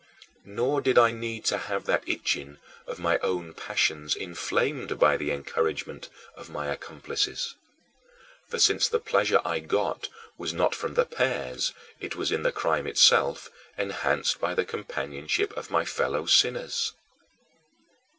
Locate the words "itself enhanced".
12.87-14.39